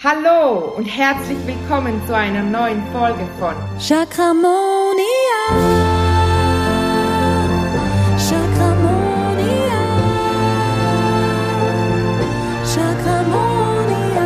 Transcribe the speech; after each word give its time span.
Hallo 0.00 0.76
und 0.76 0.84
herzlich 0.84 1.44
willkommen 1.44 2.00
zu 2.06 2.14
einer 2.14 2.40
neuen 2.40 2.80
Folge 2.92 3.26
von 3.40 3.52
Chakramonia. 3.80 5.02
Chakramonia. 8.16 9.74
Chakramonia. 12.72 14.22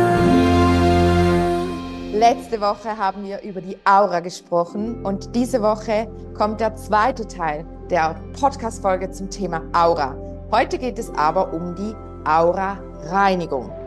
Letzte 2.13 2.61
Woche 2.61 2.95
haben 2.95 3.23
wir 3.23 3.41
über 3.41 3.61
die 3.61 3.75
Aura 3.83 4.19
gesprochen 4.19 5.03
und 5.03 5.35
diese 5.35 5.63
Woche 5.63 6.07
kommt 6.37 6.59
der 6.59 6.75
zweite 6.75 7.27
Teil 7.27 7.65
der 7.89 8.21
Podcast-Folge 8.39 9.09
zum 9.09 9.31
Thema 9.31 9.63
Aura. 9.73 10.15
Heute 10.51 10.77
geht 10.77 10.99
es 10.99 11.09
aber 11.15 11.51
um 11.51 11.73
die 11.73 11.95
Aura-Reinigung. 12.29 13.82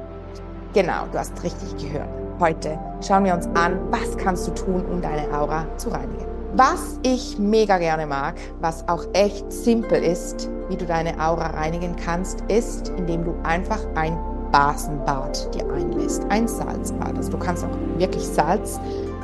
Genau, 0.76 1.06
du 1.10 1.18
hast 1.18 1.42
richtig 1.42 1.74
gehört. 1.78 2.10
Heute 2.38 2.78
schauen 3.00 3.24
wir 3.24 3.32
uns 3.32 3.46
an, 3.54 3.80
was 3.90 4.14
kannst 4.18 4.46
du 4.46 4.50
tun, 4.52 4.84
um 4.84 5.00
deine 5.00 5.26
Aura 5.34 5.64
zu 5.78 5.88
reinigen. 5.88 6.26
Was 6.54 7.00
ich 7.02 7.38
mega 7.38 7.78
gerne 7.78 8.06
mag, 8.06 8.34
was 8.60 8.86
auch 8.86 9.06
echt 9.14 9.50
simpel 9.50 10.02
ist, 10.02 10.50
wie 10.68 10.76
du 10.76 10.84
deine 10.84 11.18
Aura 11.18 11.46
reinigen 11.46 11.96
kannst, 11.96 12.42
ist, 12.48 12.90
indem 12.90 13.24
du 13.24 13.34
einfach 13.42 13.80
ein 13.94 14.18
Basenbad 14.52 15.54
dir 15.54 15.66
einlässt, 15.72 16.26
ein 16.28 16.46
Salzbad. 16.46 17.16
Also 17.16 17.30
du 17.30 17.38
kannst 17.38 17.64
auch 17.64 17.98
wirklich 17.98 18.26
Salz 18.28 18.78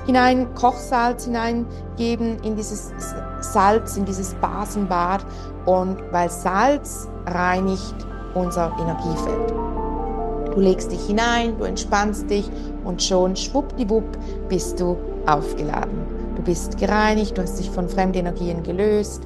hinein, 0.07 0.55
Kochsalz 0.55 1.27
hineingeben 1.27 2.43
in 2.43 2.57
dieses 2.57 2.95
Salz, 3.41 3.98
in 3.98 4.07
dieses 4.07 4.32
Basenbad 4.37 5.27
und 5.66 5.98
weil 6.12 6.30
Salz 6.30 7.10
reinigt 7.27 8.07
unser 8.34 8.73
Energiefeld. 8.80 9.72
Du 10.55 10.61
legst 10.61 10.92
dich 10.92 11.06
hinein, 11.06 11.56
du 11.59 11.65
entspannst 11.65 12.29
dich 12.29 12.48
und 12.84 13.02
schon 13.02 13.34
schwuppdiwupp 13.37 14.05
bist 14.48 14.79
du 14.80 14.97
aufgeladen. 15.27 16.06
Du 16.37 16.43
bist 16.43 16.79
gereinigt, 16.79 17.38
du 17.38 17.43
hast 17.43 17.59
dich 17.59 17.71
von 17.71 17.88
Fremdenergien 17.88 18.62
gelöst. 18.62 19.23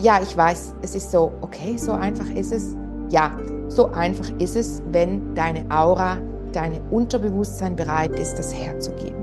Ja, 0.00 0.20
ich 0.20 0.36
weiß, 0.36 0.74
es 0.82 0.94
ist 0.94 1.10
so, 1.10 1.32
okay, 1.40 1.76
so 1.76 1.92
einfach 1.92 2.28
ist 2.30 2.52
es. 2.52 2.76
Ja, 3.10 3.30
so 3.68 3.86
einfach 3.92 4.28
ist 4.40 4.56
es, 4.56 4.82
wenn 4.90 5.34
deine 5.34 5.70
Aura, 5.70 6.18
dein 6.52 6.80
Unterbewusstsein 6.90 7.76
bereit 7.76 8.18
ist, 8.18 8.36
das 8.36 8.52
herzugeben. 8.52 9.22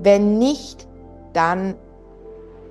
Wenn 0.00 0.38
nicht, 0.38 0.86
dann, 1.32 1.76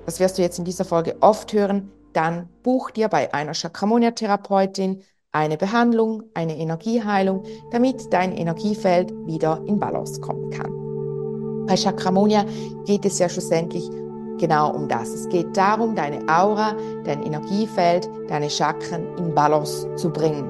das 0.04 0.20
wirst 0.20 0.38
du 0.38 0.42
jetzt 0.42 0.58
in 0.58 0.64
dieser 0.64 0.84
Folge 0.84 1.16
oft 1.20 1.52
hören, 1.52 1.90
dann 2.12 2.48
buch 2.62 2.90
dir 2.90 3.08
bei 3.08 3.34
einer 3.34 3.52
Chakramonia-Therapeutin 3.52 5.02
eine 5.36 5.56
Behandlung, 5.56 6.22
eine 6.34 6.56
Energieheilung, 6.56 7.42
damit 7.70 8.12
dein 8.12 8.32
Energiefeld 8.32 9.12
wieder 9.26 9.62
in 9.66 9.78
Balance 9.78 10.20
kommen 10.20 10.50
kann. 10.50 11.66
Bei 11.66 11.76
Chakramonia 11.76 12.44
geht 12.86 13.04
es 13.04 13.18
ja 13.18 13.28
schlussendlich 13.28 13.88
genau 14.38 14.72
um 14.74 14.88
das. 14.88 15.08
Es 15.10 15.28
geht 15.28 15.56
darum, 15.56 15.94
deine 15.94 16.20
Aura, 16.28 16.74
dein 17.04 17.22
Energiefeld, 17.22 18.08
deine 18.28 18.48
Chakren 18.48 19.06
in 19.18 19.34
Balance 19.34 19.86
zu 19.96 20.10
bringen. 20.10 20.44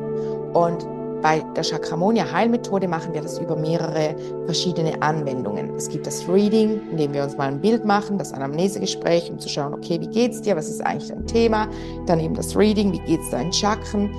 Und 0.53 0.87
bei 1.23 1.41
der 1.57 1.65
Chakramonia 1.65 2.31
Heilmethode 2.31 2.87
machen 2.87 3.13
wir 3.15 3.23
das 3.23 3.39
über 3.39 3.57
mehrere 3.57 4.15
verschiedene 4.45 5.01
Anwendungen. 5.03 5.75
Es 5.75 5.89
gibt 5.89 6.07
das 6.07 6.29
Reading, 6.29 6.81
in 6.91 6.97
dem 6.99 7.15
wir 7.15 7.25
uns 7.25 7.37
mal 7.37 7.49
ein 7.49 7.61
Bild 7.61 7.85
machen, 7.85 8.19
das 8.19 8.33
Anamnesegespräch, 8.33 9.31
um 9.31 9.39
zu 9.39 9.49
schauen, 9.49 9.75
okay, 9.75 10.01
wie 10.01 10.09
geht's 10.09 10.43
dir, 10.43 10.55
was 10.55 10.69
ist 10.69 10.85
eigentlich 10.85 11.09
dein 11.09 11.27
Thema? 11.27 11.69
Dann 12.07 12.21
eben 12.21 12.35
das 12.35 12.57
Reading, 12.57 12.93
wie 12.93 13.01
geht's 13.01 13.31
deinen 13.31 13.53
Chakren? 13.53 14.11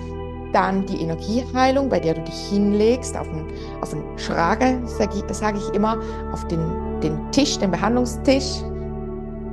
Dann 0.53 0.85
die 0.85 1.01
Energieheilung, 1.01 1.89
bei 1.89 1.99
der 1.99 2.13
du 2.13 2.21
dich 2.21 2.49
hinlegst 2.49 3.17
auf 3.17 3.27
den, 3.27 3.45
auf 3.81 3.89
den 3.89 4.03
sage 4.17 5.17
ich, 5.17 5.35
sag 5.35 5.55
ich 5.55 5.69
immer, 5.73 5.97
auf 6.31 6.47
den, 6.47 6.99
den 7.01 7.31
Tisch, 7.31 7.57
den 7.59 7.71
Behandlungstisch, 7.71 8.63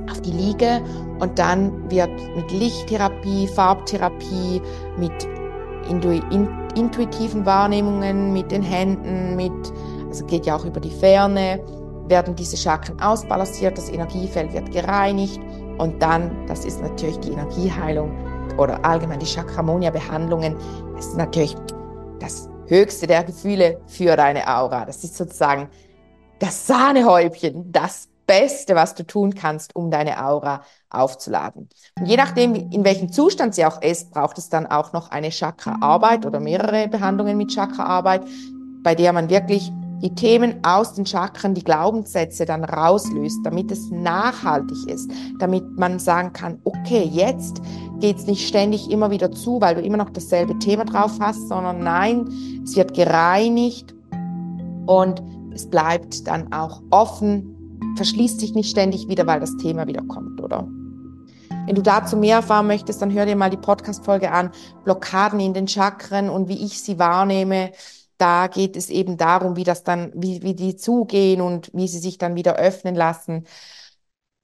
auf 0.09 0.21
die 0.21 0.31
Liege 0.31 0.81
und 1.19 1.37
dann 1.37 1.89
wird 1.89 2.11
mit 2.35 2.51
Lichttherapie, 2.51 3.47
Farbtherapie, 3.47 4.61
mit 4.97 5.27
intuitiven 6.75 7.45
Wahrnehmungen, 7.45 8.33
mit 8.33 8.51
den 8.51 8.63
Händen, 8.63 9.35
mit, 9.35 9.51
also 10.07 10.25
geht 10.25 10.45
ja 10.45 10.55
auch 10.55 10.65
über 10.65 10.79
die 10.79 10.89
Ferne, 10.89 11.59
werden 12.07 12.35
diese 12.35 12.57
Chakren 12.57 12.99
ausbalanciert, 12.99 13.77
das 13.77 13.89
Energiefeld 13.89 14.53
wird 14.53 14.71
gereinigt 14.71 15.39
und 15.77 16.01
dann, 16.01 16.31
das 16.47 16.65
ist 16.65 16.81
natürlich 16.81 17.19
die 17.19 17.31
Energieheilung, 17.31 18.11
oder 18.57 18.83
allgemein 18.85 19.19
die 19.19 19.25
Chakramonia-Behandlungen, 19.25 20.55
ist 20.97 21.15
natürlich 21.15 21.55
das 22.19 22.49
höchste 22.67 23.07
der 23.07 23.23
Gefühle 23.23 23.81
für 23.87 24.15
deine 24.15 24.47
Aura. 24.47 24.85
Das 24.85 25.03
ist 25.03 25.15
sozusagen 25.15 25.69
das 26.39 26.67
Sahnehäubchen, 26.67 27.71
das 27.71 28.09
Beste, 28.27 28.75
was 28.75 28.95
du 28.95 29.05
tun 29.05 29.35
kannst, 29.35 29.75
um 29.75 29.91
deine 29.91 30.25
Aura 30.25 30.61
aufzuladen. 30.89 31.69
Und 31.99 32.05
je 32.07 32.17
nachdem, 32.17 32.55
in 32.55 32.83
welchem 32.83 33.11
Zustand 33.11 33.53
sie 33.53 33.65
auch 33.65 33.81
ist, 33.81 34.11
braucht 34.11 34.37
es 34.37 34.49
dann 34.49 34.65
auch 34.65 34.93
noch 34.93 35.11
eine 35.11 35.29
Chakra-Arbeit 35.29 36.25
oder 36.25 36.39
mehrere 36.39 36.87
Behandlungen 36.87 37.37
mit 37.37 37.53
Chakra-Arbeit, 37.53 38.23
bei 38.81 38.95
der 38.95 39.13
man 39.13 39.29
wirklich 39.29 39.71
die 40.01 40.13
Themen 40.13 40.55
aus 40.63 40.93
den 40.93 41.05
Chakren, 41.05 41.53
die 41.53 41.63
Glaubenssätze 41.63 42.45
dann 42.45 42.63
rauslöst, 42.63 43.39
damit 43.43 43.71
es 43.71 43.89
nachhaltig 43.89 44.77
ist, 44.87 45.09
damit 45.39 45.63
man 45.77 45.99
sagen 45.99 46.33
kann, 46.33 46.59
okay, 46.63 47.09
jetzt 47.11 47.61
geht 47.99 48.17
es 48.17 48.27
nicht 48.27 48.47
ständig 48.47 48.91
immer 48.91 49.09
wieder 49.09 49.31
zu, 49.31 49.61
weil 49.61 49.75
du 49.75 49.81
immer 49.81 49.97
noch 49.97 50.09
dasselbe 50.09 50.57
Thema 50.59 50.85
drauf 50.85 51.13
hast, 51.19 51.47
sondern 51.47 51.79
nein, 51.79 52.27
es 52.63 52.75
wird 52.75 52.93
gereinigt 52.93 53.95
und 54.85 55.23
es 55.53 55.69
bleibt 55.69 56.27
dann 56.27 56.51
auch 56.51 56.81
offen, 56.91 57.79
verschließt 57.95 58.39
sich 58.39 58.53
nicht 58.53 58.69
ständig 58.69 59.07
wieder, 59.07 59.25
weil 59.25 59.39
das 59.39 59.55
Thema 59.57 59.87
wieder 59.87 60.03
kommt, 60.03 60.41
oder? 60.41 60.67
Wenn 61.65 61.75
du 61.75 61.81
dazu 61.81 62.15
mehr 62.15 62.37
erfahren 62.37 62.67
möchtest, 62.67 63.01
dann 63.01 63.11
hör 63.11 63.25
dir 63.25 63.35
mal 63.35 63.49
die 63.49 63.57
Podcast-Folge 63.57 64.31
an, 64.31 64.51
Blockaden 64.83 65.39
in 65.39 65.53
den 65.53 65.67
Chakren 65.67 66.29
und 66.29 66.47
wie 66.47 66.63
ich 66.63 66.81
sie 66.81 66.99
wahrnehme. 66.99 67.71
Da 68.17 68.47
geht 68.47 68.77
es 68.77 68.89
eben 68.89 69.17
darum, 69.17 69.55
wie 69.55 69.63
das 69.63 69.83
dann, 69.83 70.11
wie, 70.15 70.41
wie 70.41 70.53
die 70.55 70.75
zugehen 70.75 71.41
und 71.41 71.69
wie 71.73 71.87
sie 71.87 71.99
sich 71.99 72.17
dann 72.17 72.35
wieder 72.35 72.55
öffnen 72.55 72.95
lassen. 72.95 73.45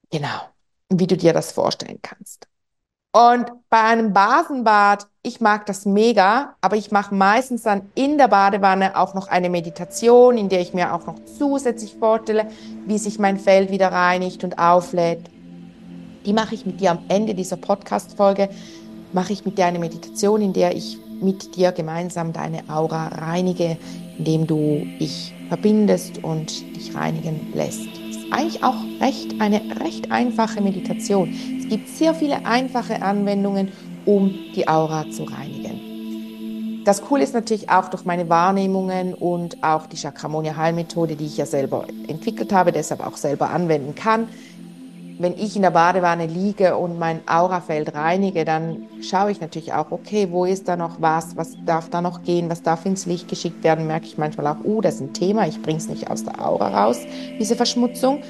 Genau. 0.09 0.41
Wie 0.89 1.07
du 1.07 1.15
dir 1.15 1.33
das 1.33 1.51
vorstellen 1.51 1.99
kannst. 2.01 2.47
Und 3.13 3.51
bei 3.69 3.81
einem 3.81 4.13
Basenbad, 4.13 5.07
ich 5.21 5.41
mag 5.41 5.65
das 5.65 5.85
mega, 5.85 6.55
aber 6.61 6.77
ich 6.77 6.91
mache 6.91 7.13
meistens 7.13 7.63
dann 7.63 7.91
in 7.93 8.17
der 8.17 8.29
Badewanne 8.29 8.97
auch 8.97 9.13
noch 9.13 9.27
eine 9.27 9.49
Meditation, 9.49 10.37
in 10.37 10.47
der 10.47 10.61
ich 10.61 10.73
mir 10.73 10.93
auch 10.93 11.05
noch 11.05 11.15
zusätzlich 11.37 11.95
vorstelle, 11.95 12.47
wie 12.85 12.97
sich 12.97 13.19
mein 13.19 13.37
Feld 13.37 13.69
wieder 13.69 13.91
reinigt 13.91 14.45
und 14.45 14.57
auflädt. 14.59 15.29
Die 16.25 16.31
mache 16.31 16.55
ich 16.55 16.65
mit 16.65 16.79
dir 16.79 16.91
am 16.91 16.99
Ende 17.09 17.35
dieser 17.35 17.57
Podcast-Folge, 17.57 18.49
mache 19.11 19.33
ich 19.33 19.43
mit 19.43 19.57
dir 19.57 19.65
eine 19.65 19.79
Meditation, 19.79 20.41
in 20.41 20.53
der 20.53 20.73
ich 20.73 20.97
mit 21.21 21.55
dir 21.55 21.71
gemeinsam 21.71 22.33
deine 22.33 22.69
Aura 22.69 23.07
reinige, 23.07 23.77
indem 24.17 24.47
du 24.47 24.85
dich 24.99 25.33
verbindest 25.49 26.23
und 26.23 26.61
dich 26.75 26.95
reinigen 26.95 27.51
lässt 27.53 28.01
eigentlich 28.31 28.63
auch 28.63 28.77
recht, 28.99 29.39
eine 29.39 29.61
recht 29.79 30.11
einfache 30.11 30.61
Meditation. 30.61 31.33
Es 31.59 31.67
gibt 31.67 31.89
sehr 31.89 32.13
viele 32.13 32.45
einfache 32.45 33.01
Anwendungen, 33.01 33.71
um 34.05 34.33
die 34.55 34.67
Aura 34.67 35.05
zu 35.11 35.23
reinigen. 35.23 36.81
Das 36.85 37.03
Coole 37.03 37.23
ist 37.23 37.35
natürlich 37.35 37.69
auch 37.69 37.89
durch 37.89 38.05
meine 38.05 38.27
Wahrnehmungen 38.27 39.13
und 39.13 39.63
auch 39.63 39.85
die 39.85 39.97
Chakramonia 39.97 40.55
Heilmethode, 40.55 41.15
die 41.15 41.27
ich 41.27 41.37
ja 41.37 41.45
selber 41.45 41.85
entwickelt 42.07 42.51
habe, 42.51 42.71
deshalb 42.71 43.05
auch 43.05 43.17
selber 43.17 43.51
anwenden 43.51 43.93
kann, 43.93 44.27
wenn 45.21 45.37
ich 45.37 45.55
in 45.55 45.61
der 45.61 45.71
Badewanne 45.71 46.25
liege 46.25 46.77
und 46.77 46.97
mein 46.97 47.27
Aurafeld 47.27 47.93
reinige, 47.93 48.45
dann 48.45 48.87
schaue 49.01 49.31
ich 49.31 49.41
natürlich 49.41 49.73
auch, 49.73 49.91
okay, 49.91 50.29
wo 50.31 50.45
ist 50.45 50.67
da 50.67 50.75
noch 50.75 51.01
was, 51.01 51.37
was 51.37 51.55
darf 51.65 51.89
da 51.89 52.01
noch 52.01 52.23
gehen, 52.23 52.49
was 52.49 52.63
darf 52.63 52.85
ins 52.85 53.05
Licht 53.05 53.27
geschickt 53.27 53.63
werden, 53.63 53.87
merke 53.87 54.05
ich 54.05 54.17
manchmal 54.17 54.47
auch, 54.47 54.63
oh, 54.63 54.81
das 54.81 54.95
ist 54.95 55.01
ein 55.01 55.13
Thema, 55.13 55.47
ich 55.47 55.61
bringe 55.61 55.77
es 55.77 55.87
nicht 55.87 56.09
aus 56.09 56.23
der 56.23 56.43
Aura 56.43 56.83
raus, 56.83 56.97
diese 57.40 57.55
Verschmutzung. 57.55 58.23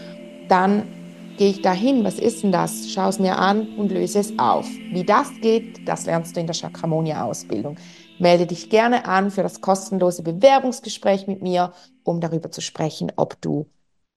Dann 0.50 0.88
gehe 1.38 1.50
ich 1.50 1.62
dahin, 1.62 2.04
was 2.04 2.20
ist 2.20 2.44
denn 2.44 2.52
das, 2.52 2.90
schaue 2.90 3.10
es 3.10 3.20
mir 3.20 3.38
an 3.38 3.70
und 3.78 3.92
löse 3.92 4.20
es 4.20 4.38
auf. 4.38 4.68
Wie 4.92 5.04
das 5.04 5.30
geht, 5.42 5.88
das 5.88 6.06
lernst 6.06 6.36
du 6.36 6.42
in 6.42 6.48
der 6.48 6.56
Chakramonia-Ausbildung. 6.56 7.78
Melde 8.20 8.46
dich 8.46 8.70
gerne 8.70 9.06
an 9.06 9.32
für 9.32 9.44
das 9.44 9.62
kostenlose 9.62 10.24
Bewerbungsgespräch 10.24 11.28
mit 11.28 11.42
mir, 11.42 11.74
um 12.04 12.20
darüber 12.20 12.52
zu 12.52 12.62
sprechen, 12.62 13.12
ob 13.16 13.40
du 13.42 13.68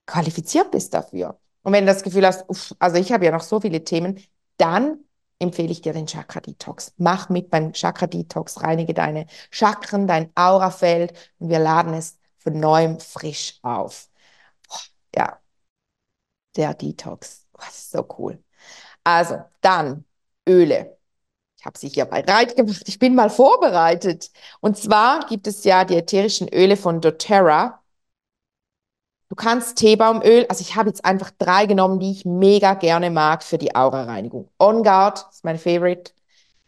qualifiziert 0.06 0.70
bist 0.70 0.92
dafür. 0.92 1.38
Und 1.64 1.72
wenn 1.72 1.86
du 1.86 1.92
das 1.92 2.02
Gefühl 2.04 2.26
hast, 2.26 2.48
uff, 2.48 2.74
also 2.78 2.96
ich 2.98 3.12
habe 3.12 3.24
ja 3.24 3.32
noch 3.32 3.42
so 3.42 3.60
viele 3.60 3.84
Themen, 3.84 4.22
dann 4.58 5.00
empfehle 5.38 5.72
ich 5.72 5.80
dir 5.82 5.92
den 5.92 6.06
Chakra 6.06 6.40
Detox. 6.40 6.92
Mach 6.98 7.28
mit 7.30 7.50
beim 7.50 7.72
Chakra 7.72 8.06
Detox, 8.06 8.62
reinige 8.62 8.94
deine 8.94 9.26
Chakren, 9.50 10.06
dein 10.06 10.30
Aurafeld 10.36 11.12
und 11.38 11.48
wir 11.48 11.58
laden 11.58 11.94
es 11.94 12.18
von 12.38 12.60
neuem 12.60 13.00
frisch 13.00 13.58
auf. 13.62 14.08
Ja, 15.16 15.40
der 16.56 16.74
Detox. 16.74 17.46
Oh, 17.54 17.58
das 17.64 17.78
ist 17.78 17.90
so 17.92 18.06
cool. 18.18 18.42
Also, 19.04 19.42
dann 19.60 20.04
Öle. 20.48 20.98
Ich 21.58 21.66
habe 21.66 21.78
sie 21.78 21.88
hier 21.88 22.04
bereit 22.06 22.56
gemacht. 22.56 22.82
Ich 22.86 22.98
bin 22.98 23.14
mal 23.14 23.30
vorbereitet. 23.30 24.30
Und 24.60 24.76
zwar 24.78 25.26
gibt 25.26 25.46
es 25.46 25.64
ja 25.64 25.84
die 25.84 25.96
ätherischen 25.96 26.48
Öle 26.52 26.76
von 26.76 27.00
doTERRA. 27.00 27.83
Du 29.28 29.36
kannst 29.36 29.76
Teebaumöl, 29.76 30.46
also 30.48 30.60
ich 30.60 30.76
habe 30.76 30.90
jetzt 30.90 31.04
einfach 31.04 31.30
drei 31.38 31.66
genommen, 31.66 31.98
die 31.98 32.12
ich 32.12 32.24
mega 32.24 32.74
gerne 32.74 33.10
mag 33.10 33.42
für 33.42 33.58
die 33.58 33.74
Aura-Reinigung. 33.74 34.50
On 34.58 34.82
Guard 34.82 35.26
ist 35.30 35.44
mein 35.44 35.58
Favorite. 35.58 36.12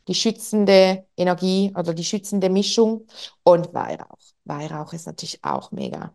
Die 0.08 0.14
schützende 0.14 1.04
Energie 1.16 1.72
oder 1.76 1.92
die 1.92 2.04
schützende 2.04 2.48
Mischung 2.48 3.06
und 3.42 3.74
Weihrauch. 3.74 4.18
Weihrauch 4.44 4.92
ist 4.92 5.06
natürlich 5.06 5.42
auch 5.42 5.72
mega. 5.72 6.14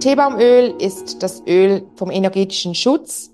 Teebaumöl 0.00 0.74
ist 0.80 1.22
das 1.22 1.42
Öl 1.46 1.86
vom 1.96 2.10
energetischen 2.10 2.74
Schutz 2.74 3.29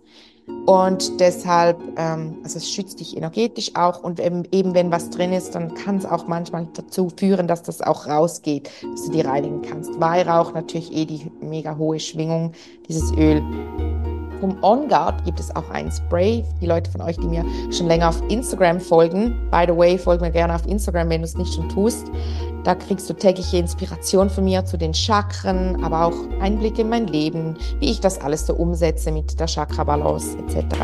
und 0.67 1.21
deshalb, 1.21 1.79
ähm, 1.97 2.39
also 2.43 2.59
es 2.59 2.71
schützt 2.71 3.01
dich 3.01 3.17
energetisch 3.17 3.75
auch 3.75 4.03
und 4.03 4.21
eben, 4.21 4.45
eben 4.53 4.75
wenn 4.75 4.91
was 4.91 5.11
drin 5.11 5.33
ist, 5.33 5.55
dann 5.55 5.75
kann 5.75 5.97
es 5.97 6.07
auch 6.07 6.27
manchmal 6.27 6.67
dazu 6.75 7.09
führen, 7.17 7.47
dass 7.49 7.63
das 7.63 7.83
auch 7.83 8.07
rausgeht, 8.07 8.71
dass 8.83 9.05
du 9.07 9.13
die 9.13 9.21
reinigen 9.21 9.63
kannst. 9.63 10.01
Weihrauch 10.01 10.55
natürlich 10.55 10.93
eh 10.93 11.05
die 11.05 11.31
mega 11.41 11.77
hohe 11.77 12.01
Schwingung, 12.01 12.53
dieses 12.89 13.13
Öl. 13.13 13.43
Vom 14.41 14.57
On 14.63 14.89
Guard 14.89 15.25
gibt 15.25 15.41
es 15.41 15.55
auch 15.55 15.69
ein 15.71 15.91
Spray. 15.91 16.45
Die 16.61 16.67
Leute 16.67 16.91
von 16.91 17.01
euch, 17.01 17.17
die 17.17 17.27
mir 17.27 17.45
schon 17.71 17.87
länger 17.87 18.09
auf 18.09 18.23
Instagram 18.29 18.81
folgen, 18.81 19.35
by 19.51 19.65
the 19.67 19.77
way, 19.77 19.99
folg 19.99 20.21
mir 20.21 20.31
gerne 20.31 20.55
auf 20.55 20.67
Instagram, 20.67 21.09
wenn 21.09 21.23
du 21.23 21.27
es 21.27 21.37
nicht 21.37 21.55
schon 21.55 21.69
tust. 21.69 22.11
Da 22.65 22.75
kriegst 22.75 23.09
du 23.09 23.15
tägliche 23.15 23.59
Inspiration 23.59 24.29
von 24.29 24.45
mir 24.45 24.65
zu 24.65 24.77
den 24.77 24.93
Chakren, 24.93 25.83
aber 25.85 26.07
auch 26.07 26.41
Einblicke 26.41 26.83
in 26.83 26.89
mein 26.89 27.07
Leben, 27.07 27.57
wie 27.79 27.91
ich 27.91 28.01
das 28.01 28.21
alles 28.21 28.47
so 28.47 28.55
umsetze 28.55 29.13
mit 29.13 29.39
der 29.39 29.47
Chakra-Balance 29.47 30.37
etc. 30.39 30.77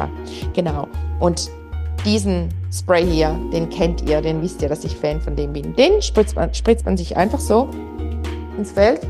Genau. 0.54 0.86
Und 1.18 1.50
diesen 2.04 2.48
Spray 2.72 3.04
hier, 3.04 3.38
den 3.52 3.68
kennt 3.68 4.08
ihr, 4.08 4.20
den 4.20 4.42
wisst 4.42 4.62
ihr, 4.62 4.68
dass 4.68 4.84
ich 4.84 4.96
Fan 4.96 5.20
von 5.20 5.36
dem 5.36 5.52
bin. 5.52 5.74
Den 5.74 6.00
spritzt 6.00 6.36
man, 6.36 6.54
spritzt 6.54 6.86
man 6.86 6.96
sich 6.96 7.16
einfach 7.16 7.40
so 7.40 7.68
ins 8.56 8.72
Feld. 8.72 9.00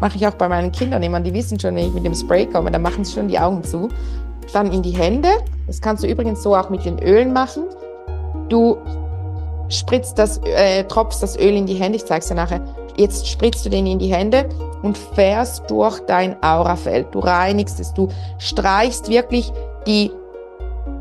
Mache 0.00 0.16
ich 0.16 0.26
auch 0.26 0.34
bei 0.34 0.48
meinen 0.48 0.72
Kindern 0.72 1.02
immer. 1.02 1.20
Die 1.20 1.32
wissen 1.32 1.58
schon, 1.58 1.74
wenn 1.74 1.88
ich 1.88 1.94
mit 1.94 2.04
dem 2.04 2.14
Spray 2.14 2.46
komme, 2.46 2.70
dann 2.70 2.82
machen 2.82 3.04
sie 3.04 3.14
schon 3.14 3.28
die 3.28 3.38
Augen 3.38 3.64
zu. 3.64 3.88
Dann 4.52 4.72
in 4.72 4.82
die 4.82 4.92
Hände. 4.92 5.28
Das 5.66 5.80
kannst 5.80 6.04
du 6.04 6.08
übrigens 6.08 6.42
so 6.42 6.54
auch 6.54 6.70
mit 6.70 6.84
den 6.84 6.98
Ölen 6.98 7.32
machen. 7.32 7.64
Du 8.48 8.76
spritzt 9.68 10.18
das, 10.18 10.38
äh, 10.44 10.84
tropfst 10.84 11.22
das 11.22 11.36
Öl 11.36 11.56
in 11.56 11.66
die 11.66 11.74
Hände, 11.74 11.96
ich 11.96 12.04
zeige 12.04 12.20
es 12.20 12.28
dir 12.28 12.34
nachher. 12.34 12.60
Jetzt 12.96 13.26
spritzt 13.26 13.66
du 13.66 13.70
den 13.70 13.86
in 13.86 13.98
die 13.98 14.12
Hände 14.12 14.48
und 14.82 14.96
fährst 14.96 15.68
durch 15.68 16.00
dein 16.00 16.42
Aurafeld. 16.42 17.08
Du 17.12 17.18
reinigst 17.18 17.80
es, 17.80 17.92
du 17.92 18.08
streichst 18.38 19.08
wirklich 19.08 19.52
die 19.86 20.10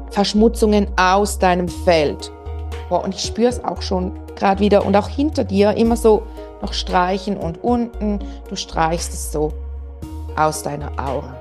Verschmutzungen 0.10 0.88
aus 0.98 1.40
deinem 1.40 1.68
Feld. 1.68 2.32
Boah, 2.90 3.04
und 3.04 3.16
ich 3.16 3.22
spüre 3.22 3.50
es 3.50 3.64
auch 3.64 3.82
schon 3.82 4.12
gerade 4.36 4.60
wieder 4.60 4.86
und 4.86 4.96
auch 4.96 5.08
hinter 5.08 5.44
dir 5.44 5.76
immer 5.78 5.96
so 5.96 6.24
noch 6.62 6.74
streichen 6.74 7.38
und 7.38 7.64
unten. 7.64 8.20
Du 8.50 8.56
streichst 8.56 9.14
es 9.14 9.32
so 9.32 9.54
aus 10.36 10.64
deiner 10.64 10.92
Aura. 11.00 11.36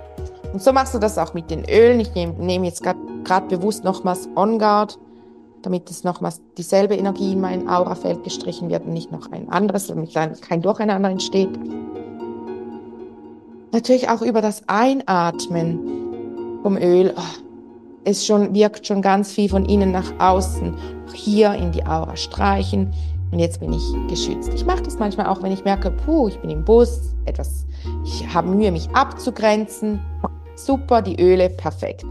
Und 0.52 0.62
so 0.62 0.72
machst 0.72 0.94
du 0.94 0.98
das 0.98 1.18
auch 1.18 1.34
mit 1.34 1.50
den 1.50 1.64
Ölen. 1.68 2.00
Ich 2.00 2.14
nehme 2.14 2.34
nehm 2.34 2.64
jetzt 2.64 2.82
gerade 2.82 3.46
bewusst 3.48 3.84
nochmals 3.84 4.28
On 4.36 4.58
Guard 4.58 4.98
damit 5.64 5.90
es 5.90 6.04
nochmals 6.04 6.40
dieselbe 6.58 6.94
Energie 6.94 7.32
in 7.32 7.40
mein 7.40 7.68
Aurafeld 7.68 8.22
gestrichen 8.22 8.68
wird 8.68 8.84
und 8.84 8.92
nicht 8.92 9.10
noch 9.10 9.32
ein 9.32 9.48
anderes, 9.48 9.86
damit 9.86 10.12
kein 10.12 10.62
Durcheinander 10.62 11.08
entsteht. 11.08 11.50
Natürlich 13.72 14.08
auch 14.08 14.22
über 14.22 14.40
das 14.40 14.62
Einatmen 14.68 16.60
vom 16.62 16.76
Öl. 16.76 17.14
Oh, 17.16 17.20
es 18.04 18.26
schon, 18.26 18.54
wirkt 18.54 18.86
schon 18.86 19.02
ganz 19.02 19.32
viel 19.32 19.48
von 19.48 19.64
innen 19.64 19.90
nach 19.90 20.12
außen. 20.18 20.74
Auch 21.08 21.14
hier 21.14 21.54
in 21.54 21.72
die 21.72 21.84
Aura 21.84 22.16
streichen. 22.16 22.92
Und 23.34 23.40
jetzt 23.40 23.58
bin 23.58 23.72
ich 23.72 23.82
geschützt. 24.06 24.54
Ich 24.54 24.64
mache 24.64 24.84
das 24.84 25.00
manchmal 25.00 25.26
auch, 25.26 25.42
wenn 25.42 25.50
ich 25.50 25.64
merke, 25.64 25.90
puh, 25.90 26.28
ich 26.28 26.38
bin 26.38 26.50
im 26.50 26.64
Bus, 26.64 27.16
etwas, 27.24 27.66
ich 28.04 28.32
habe 28.32 28.46
Mühe, 28.46 28.70
mich 28.70 28.88
abzugrenzen. 28.90 30.00
Super, 30.54 31.02
die 31.02 31.20
Öle, 31.20 31.50
perfekt. 31.50 32.04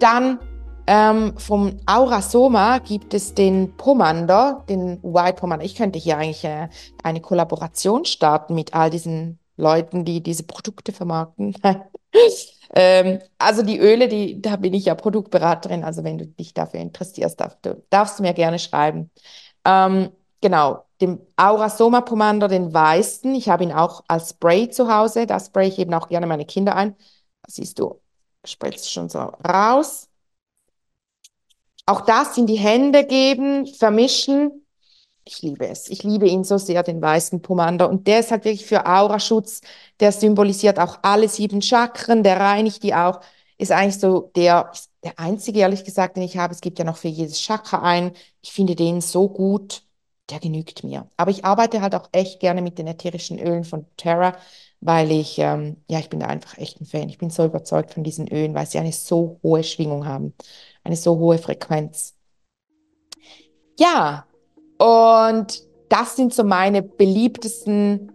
Dann 0.00 0.38
ähm, 0.86 1.32
vom 1.38 1.78
Aurasoma 1.86 2.76
gibt 2.76 3.14
es 3.14 3.32
den 3.32 3.74
Pomander, 3.78 4.64
den 4.68 5.02
White 5.02 5.40
Pomander. 5.40 5.64
Ich 5.64 5.76
könnte 5.76 5.98
hier 5.98 6.18
eigentlich 6.18 6.44
äh, 6.44 6.68
eine 7.02 7.22
Kollaboration 7.22 8.04
starten 8.04 8.54
mit 8.54 8.74
all 8.74 8.90
diesen 8.90 9.38
Leuten, 9.56 10.04
die 10.04 10.22
diese 10.22 10.42
Produkte 10.42 10.92
vermarkten. 10.92 11.56
ähm, 12.74 13.18
also 13.38 13.62
die 13.62 13.78
Öle, 13.78 14.08
die, 14.08 14.42
da 14.42 14.56
bin 14.56 14.74
ich 14.74 14.84
ja 14.84 14.94
Produktberaterin. 14.94 15.84
Also 15.84 16.04
wenn 16.04 16.18
du 16.18 16.26
dich 16.26 16.52
dafür 16.52 16.80
interessierst, 16.80 17.40
darf, 17.40 17.56
du, 17.62 17.82
darfst 17.88 18.18
du 18.18 18.22
mir 18.22 18.34
gerne 18.34 18.58
schreiben. 18.58 19.10
Ähm, 19.64 20.10
genau, 20.40 20.84
den 21.00 21.20
Aurasoma 21.36 22.00
Pomander, 22.02 22.48
den 22.48 22.72
weißen. 22.72 23.34
Ich 23.34 23.48
habe 23.48 23.64
ihn 23.64 23.72
auch 23.72 24.04
als 24.08 24.30
Spray 24.30 24.70
zu 24.70 24.92
Hause. 24.92 25.26
Da 25.26 25.40
spray 25.40 25.68
ich 25.68 25.78
eben 25.78 25.94
auch 25.94 26.08
gerne 26.08 26.26
meine 26.26 26.46
Kinder 26.46 26.76
ein. 26.76 26.96
Siehst 27.46 27.78
du, 27.78 28.00
spritzt 28.44 28.90
schon 28.92 29.08
so 29.08 29.18
raus. 29.18 30.08
Auch 31.86 32.00
das 32.02 32.38
in 32.38 32.46
die 32.46 32.56
Hände 32.56 33.04
geben, 33.04 33.66
vermischen. 33.66 34.64
Ich 35.24 35.42
liebe 35.42 35.66
es. 35.66 35.88
Ich 35.88 36.02
liebe 36.02 36.26
ihn 36.28 36.44
so 36.44 36.58
sehr, 36.58 36.82
den 36.82 37.00
weißen 37.00 37.42
Pomander. 37.42 37.88
Und 37.88 38.06
der 38.06 38.20
ist 38.20 38.30
halt 38.30 38.44
wirklich 38.44 38.66
für 38.66 38.86
Auraschutz. 38.86 39.60
Der 40.00 40.12
symbolisiert 40.12 40.78
auch 40.78 40.98
alle 41.02 41.28
sieben 41.28 41.62
Chakren. 41.62 42.22
Der 42.22 42.40
reinigt 42.40 42.82
die 42.82 42.94
auch. 42.94 43.20
Ist 43.64 43.72
eigentlich 43.72 43.98
so 43.98 44.30
der, 44.36 44.70
der 45.02 45.18
einzige, 45.18 45.60
ehrlich 45.60 45.84
gesagt, 45.84 46.16
den 46.16 46.22
ich 46.22 46.36
habe. 46.36 46.52
Es 46.52 46.60
gibt 46.60 46.78
ja 46.78 46.84
noch 46.84 46.96
für 46.96 47.08
jedes 47.08 47.40
Chakra 47.40 47.80
einen. 47.82 48.12
Ich 48.42 48.52
finde 48.52 48.76
den 48.76 49.00
so 49.00 49.28
gut. 49.28 49.82
Der 50.30 50.40
genügt 50.40 50.84
mir. 50.84 51.06
Aber 51.18 51.30
ich 51.30 51.44
arbeite 51.44 51.82
halt 51.82 51.94
auch 51.94 52.08
echt 52.12 52.40
gerne 52.40 52.62
mit 52.62 52.78
den 52.78 52.86
ätherischen 52.86 53.38
Ölen 53.38 53.64
von 53.64 53.84
Terra, 53.98 54.34
weil 54.80 55.10
ich, 55.10 55.38
ähm, 55.38 55.76
ja, 55.86 55.98
ich 55.98 56.08
bin 56.08 56.20
da 56.20 56.26
einfach 56.28 56.56
echt 56.56 56.80
ein 56.80 56.86
Fan. 56.86 57.10
Ich 57.10 57.18
bin 57.18 57.28
so 57.28 57.44
überzeugt 57.44 57.92
von 57.92 58.04
diesen 58.04 58.28
Ölen, 58.28 58.54
weil 58.54 58.64
sie 58.64 58.78
eine 58.78 58.92
so 58.92 59.38
hohe 59.42 59.62
Schwingung 59.62 60.06
haben 60.06 60.32
eine 60.84 60.96
so 60.96 61.18
hohe 61.18 61.38
Frequenz. 61.38 62.14
Ja, 63.78 64.26
und 64.78 65.62
das 65.88 66.16
sind 66.16 66.32
so 66.32 66.44
meine 66.44 66.82
beliebtesten 66.82 68.12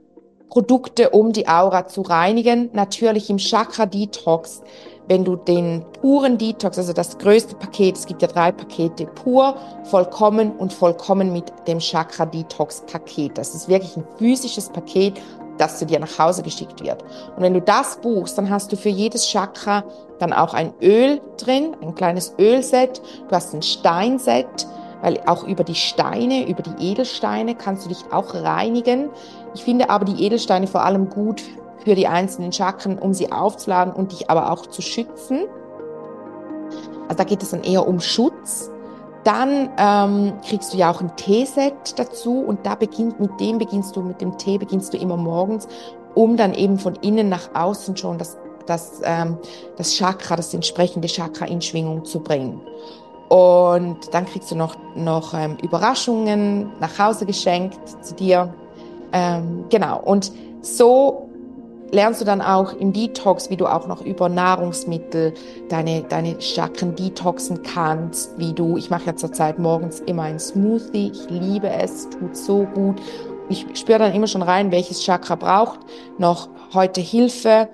Produkte, 0.50 1.10
um 1.10 1.34
die 1.34 1.48
Aura 1.48 1.88
zu 1.88 2.02
reinigen. 2.02 2.70
Natürlich 2.74 3.30
im 3.30 3.38
Chakra 3.38 3.86
Detox, 3.86 4.62
wenn 5.10 5.26
du 5.26 5.36
den 5.36 5.84
puren 6.00 6.38
Detox, 6.38 6.78
also 6.78 6.94
das 6.94 7.18
größte 7.18 7.56
Paket, 7.56 7.98
es 7.98 8.06
gibt 8.06 8.22
ja 8.22 8.28
drei 8.28 8.52
Pakete, 8.52 9.08
pur, 9.08 9.56
vollkommen 9.86 10.52
und 10.52 10.72
vollkommen 10.72 11.34
mit 11.34 11.52
dem 11.68 11.80
Chakra 11.80 12.28
Detox 12.28 12.84
Paket. 12.86 13.38
Das 13.38 13.56
ist 13.56 13.68
wirklich 13.68 13.98
ein 13.98 14.08
physisches 14.18 14.70
Paket, 14.70 15.20
das 15.58 15.80
zu 15.80 15.88
dir 15.88 16.00
nach 16.00 16.20
Hause 16.20 16.44
geschickt 16.44 16.84
wird. 16.84 17.04
Und 17.36 17.42
wenn 17.42 17.56
du 17.56 17.62
das 17.62 17.98
buchst, 17.98 18.38
dann 18.38 18.52
hast 18.52 18.72
du 18.72 18.78
für 18.78 18.90
jedes 18.90 19.28
Chakra 19.28 19.84
dann 20.20 20.32
auch 20.32 20.54
ein 20.54 20.74
Öl 20.80 21.20
drin, 21.38 21.76
ein 21.82 21.96
kleines 21.96 22.36
Ölset. 22.38 23.02
Du 23.28 23.36
hast 23.36 23.56
ein 23.56 23.64
Steinset, 23.64 24.68
weil 25.02 25.20
auch 25.26 25.44
über 25.44 25.64
die 25.64 25.76
Steine, 25.76 26.48
über 26.48 26.62
die 26.62 26.92
Edelsteine 26.92 27.56
kannst 27.56 27.86
du 27.86 27.90
dich 27.90 28.04
auch 28.12 28.36
reinigen. 28.36 29.10
Ich 29.56 29.64
finde 29.64 29.90
aber 29.90 30.06
die 30.06 30.24
Edelsteine 30.24 30.68
vor 30.68 30.84
allem 30.84 31.10
gut 31.10 31.42
für 31.84 31.96
die 31.96 32.08
einzelnen 32.08 32.52
Chakren, 32.52 33.00
um 33.00 33.14
sie 33.14 33.32
aufzuladen 33.32 33.94
und 33.94 34.12
dich 34.12 34.30
aber 34.30 34.52
auch 34.52 34.66
zu 34.66 34.82
schützen. 34.82 35.46
Also 37.04 37.18
da 37.18 37.24
geht 37.24 37.42
es 37.42 37.52
dann 37.52 37.64
eher 37.64 37.88
um 37.88 38.00
Schutz. 38.00 38.70
Dann 39.24 39.70
ähm, 39.78 40.34
kriegst 40.48 40.74
du 40.74 40.78
ja 40.78 40.92
auch 40.92 41.02
ein 41.02 41.16
Teeset 41.16 41.98
dazu 41.98 42.40
und 42.40 42.66
da 42.66 42.76
beginnt, 42.76 43.20
mit 43.20 43.40
dem 43.40 43.58
beginnst 43.58 43.96
du, 43.96 44.02
mit 44.02 44.22
dem 44.22 44.38
Tee 44.38 44.58
beginnst 44.58 44.94
du 44.94 44.98
immer 44.98 45.18
morgens, 45.18 45.68
um 46.16 46.38
dann 46.38 46.54
eben 46.54 46.80
von 46.80 46.96
innen 46.96 47.28
nach 47.28 47.50
außen 47.54 47.98
schon 47.98 48.18
das, 48.18 48.38
das, 48.66 49.02
ähm, 49.04 49.38
das 49.78 49.96
Chakra, 49.96 50.36
das 50.36 50.54
entsprechende 50.54 51.08
Chakra 51.08 51.46
in 51.46 51.62
Schwingung 51.62 52.06
zu 52.06 52.22
bringen. 52.22 52.62
Und 53.30 54.12
dann 54.12 54.26
kriegst 54.26 54.50
du 54.52 54.56
noch, 54.56 54.76
noch 54.96 55.34
ähm, 55.34 55.58
Überraschungen 55.62 56.72
nach 56.80 56.98
Hause 56.98 57.26
geschenkt 57.26 57.78
zu 58.04 58.16
dir. 58.16 58.54
Ähm, 59.12 59.66
genau. 59.70 60.02
Und 60.02 60.32
so 60.62 61.29
lernst 61.92 62.22
du 62.22 62.26
dann 62.26 62.42
auch 62.42 62.74
im 62.74 62.94
Detox, 62.94 63.50
wie 63.50 63.58
du 63.58 63.68
auch 63.68 63.88
noch 63.88 64.02
über 64.02 64.30
Nahrungsmittel 64.30 65.34
deine, 65.70 66.04
deine 66.04 66.40
Chakren 66.42 66.96
detoxen 66.96 67.64
kannst, 67.64 68.38
wie 68.38 68.54
du, 68.54 68.78
ich 68.78 68.90
mache 68.90 69.08
ja 69.08 69.16
zurzeit 69.16 69.60
morgens 69.60 70.00
immer 70.02 70.24
ein 70.24 70.40
Smoothie, 70.40 71.12
ich 71.12 71.30
liebe 71.30 71.70
es, 71.70 72.10
tut 72.10 72.36
so 72.36 72.66
gut. 72.66 73.02
Ich 73.50 73.66
spüre 73.74 74.00
dann 74.00 74.14
immer 74.14 74.28
schon 74.28 74.44
rein, 74.44 74.72
welches 74.72 75.04
Chakra 75.04 75.36
braucht 75.36 75.80
noch 76.18 76.50
heute 76.74 77.02
Hilfe 77.02 77.70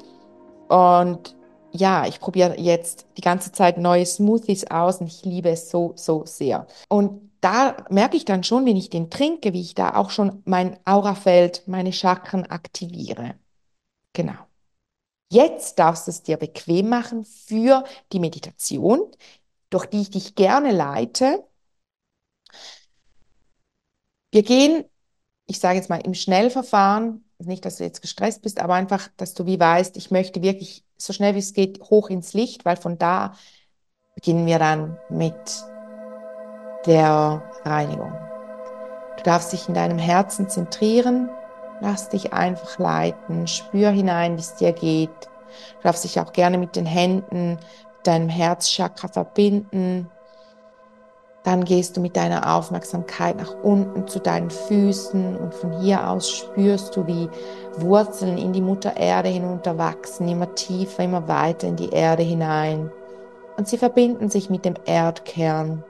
und 0.70 1.36
ja, 1.72 2.06
ich 2.08 2.20
probiere 2.20 2.58
jetzt 2.58 3.06
die 3.18 3.22
ganze 3.22 3.52
Zeit 3.52 3.78
neue 3.78 4.06
Smoothies 4.06 4.72
aus 4.72 5.02
und 5.02 5.08
ich 5.08 5.26
liebe 5.26 5.50
es 5.50 5.70
so, 5.70 5.92
so 5.96 6.24
sehr. 6.26 6.68
Und 6.88 7.26
da 7.42 7.76
merke 7.90 8.18
ich 8.18 8.26
dann 8.26 8.44
schon, 8.44 8.66
wenn 8.66 8.78
ich 8.78 8.90
den 8.90 9.10
trinke, 9.10 9.54
wie 9.54 9.62
ich 9.62 9.76
da 9.76 9.96
auch 9.96 10.10
schon 10.10 10.42
mein 10.46 10.78
Aurafeld, 10.86 11.64
meine 11.68 11.92
Chakren 11.92 12.46
aktiviere. 12.46 13.36
Genau. 14.16 14.48
Jetzt 15.30 15.78
darfst 15.78 16.08
du 16.08 16.12
es 16.12 16.24
dir 16.24 16.38
bequem 16.38 16.88
machen 16.88 17.26
für 17.26 17.84
die 18.14 18.20
Meditation, 18.20 19.12
durch 19.70 19.86
die 19.88 20.02
ich 20.02 20.10
dich 20.10 20.36
gerne 20.36 20.72
leite. 20.72 21.44
Wir 24.32 24.44
gehen, 24.44 24.86
ich 25.48 25.60
sage 25.60 25.78
jetzt 25.78 25.90
mal 25.90 26.00
im 26.00 26.14
Schnellverfahren, 26.14 27.30
nicht, 27.40 27.66
dass 27.66 27.78
du 27.78 27.84
jetzt 27.84 28.02
gestresst 28.02 28.42
bist, 28.42 28.62
aber 28.62 28.76
einfach, 28.76 29.10
dass 29.18 29.34
du 29.34 29.46
wie 29.46 29.60
weißt, 29.60 29.98
ich 29.98 30.10
möchte 30.12 30.42
wirklich 30.42 30.86
so 30.96 31.12
schnell 31.12 31.36
wie 31.36 31.40
es 31.40 31.52
geht 31.52 31.82
hoch 31.82 32.10
ins 32.10 32.34
Licht, 32.34 32.64
weil 32.64 32.78
von 32.78 32.98
da 32.98 33.36
beginnen 34.16 34.46
wir 34.46 34.60
dann 34.60 34.98
mit 35.10 35.36
der 36.86 37.44
Reinigung. 37.66 38.14
Du 39.18 39.24
darfst 39.24 39.52
dich 39.52 39.68
in 39.68 39.74
deinem 39.74 40.00
Herzen 40.00 40.48
zentrieren, 40.50 41.30
lass 41.82 42.10
dich 42.10 42.34
einfach 42.34 42.78
leiten, 42.80 43.48
spür 43.48 43.90
hinein, 43.90 44.36
wie 44.38 44.42
es 44.42 44.56
dir 44.56 44.72
geht. 44.72 45.10
Du 45.10 45.84
darfst 45.84 46.04
dich 46.04 46.20
auch 46.20 46.34
gerne 46.34 46.58
mit 46.58 46.76
den 46.76 46.86
Händen, 46.86 47.52
mit 47.52 48.08
deinem 48.08 48.30
Herzchakra 48.30 49.08
verbinden, 49.08 50.10
dann 51.46 51.64
gehst 51.64 51.96
du 51.96 52.02
mit 52.02 52.18
deiner 52.18 52.56
Aufmerksamkeit 52.56 53.38
nach 53.38 53.54
unten 53.62 54.08
zu 54.08 54.20
deinen 54.20 54.50
Füßen 54.50 55.38
und 55.38 55.54
von 55.54 55.80
hier 55.80 56.10
aus 56.10 56.32
spürst 56.32 56.96
du, 56.96 57.06
wie 57.06 57.30
Wurzeln 57.78 58.40
in 58.40 58.52
die 58.52 58.62
Mutter 58.62 58.98
Erde 58.98 59.30
hinunterwachsen, 59.30 60.28
immer 60.28 60.56
tiefer, 60.56 61.04
immer 61.04 61.28
weiter 61.28 61.68
in 61.68 61.76
die 61.76 61.92
Erde 61.92 62.24
hinein. 62.24 62.92
Und 63.58 63.68
sie 63.68 63.78
verbinden 63.78 64.28
sich 64.28 64.50
mit 64.50 64.66
dem 64.66 64.74
Erdkern. 64.86 65.84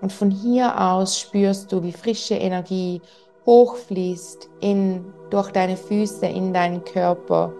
Und 0.00 0.12
von 0.12 0.28
hier 0.28 0.80
aus 0.80 1.20
spürst 1.20 1.70
du, 1.70 1.84
wie 1.84 1.92
frische 1.92 2.34
Energie 2.34 3.00
hochfließt 3.46 4.50
in, 4.60 5.04
durch 5.30 5.50
deine 5.52 5.76
Füße 5.76 6.26
in 6.26 6.52
deinen 6.52 6.84
Körper, 6.84 7.52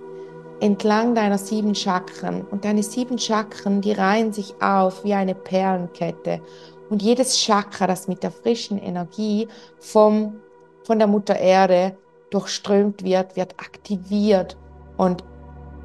entlang 0.60 1.14
deiner 1.14 1.38
sieben 1.38 1.74
Chakren. 1.74 2.42
Und 2.50 2.64
deine 2.64 2.82
sieben 2.82 3.18
Chakren, 3.18 3.80
die 3.80 3.92
reihen 3.92 4.32
sich 4.32 4.54
auf 4.60 5.04
wie 5.04 5.14
eine 5.14 5.34
Perlenkette 5.34 6.40
und 6.88 7.02
jedes 7.02 7.36
Chakra, 7.36 7.86
das 7.86 8.08
mit 8.08 8.22
der 8.22 8.30
frischen 8.30 8.78
Energie 8.78 9.48
vom, 9.78 10.36
von 10.84 10.98
der 10.98 11.08
Mutter 11.08 11.36
Erde 11.36 11.96
durchströmt 12.30 13.02
wird, 13.02 13.36
wird 13.36 13.54
aktiviert 13.58 14.56
und 14.96 15.24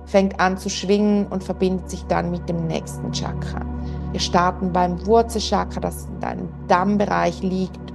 fängt 0.06 0.40
an 0.40 0.58
zu 0.58 0.70
schwingen 0.70 1.28
und 1.28 1.44
verbindet 1.44 1.90
sich 1.90 2.04
dann 2.04 2.32
mit 2.32 2.48
dem 2.50 2.68
nächsten 2.68 3.12
Chakra. 3.12 3.62
Wir 4.12 4.20
starten 4.20 4.74
beim 4.74 5.06
Wurzelchakra, 5.06 5.80
das 5.80 6.06
in 6.06 6.20
deinem 6.20 6.50
Dammbereich 6.68 7.42
liegt, 7.42 7.91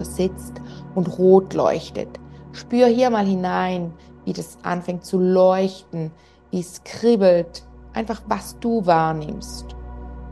sitzt 0.00 0.60
und 0.94 1.18
rot 1.18 1.54
leuchtet. 1.54 2.08
Spür 2.52 2.86
hier 2.86 3.10
mal 3.10 3.26
hinein, 3.26 3.92
wie 4.24 4.32
das 4.32 4.58
anfängt 4.62 5.04
zu 5.04 5.18
leuchten, 5.18 6.10
wie 6.50 6.60
es 6.60 6.82
kribbelt, 6.84 7.66
einfach 7.92 8.22
was 8.26 8.58
du 8.58 8.84
wahrnimmst. 8.86 9.76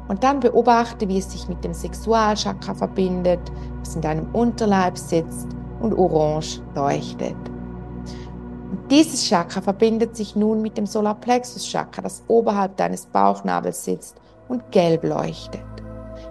Und 0.08 0.24
dann 0.24 0.40
beobachte, 0.40 1.08
wie 1.08 1.18
es 1.18 1.30
sich 1.30 1.48
mit 1.48 1.62
dem 1.64 1.74
Sexualchakra 1.74 2.74
verbindet, 2.74 3.40
was 3.80 3.94
in 3.94 4.02
deinem 4.02 4.34
Unterleib 4.34 4.98
sitzt 4.98 5.48
und 5.80 5.94
orange 5.94 6.60
leuchtet. 6.74 7.36
Und 8.70 8.90
dieses 8.90 9.24
Chakra 9.28 9.60
verbindet 9.60 10.16
sich 10.16 10.34
nun 10.34 10.62
mit 10.62 10.76
dem 10.76 10.86
Solarplexus-Chakra, 10.86 12.02
das 12.02 12.22
oberhalb 12.28 12.76
deines 12.76 13.06
Bauchnabels 13.06 13.84
sitzt 13.84 14.16
und 14.48 14.70
gelb 14.70 15.04
leuchtet. 15.04 15.71